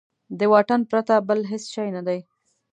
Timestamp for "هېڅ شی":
1.51-1.89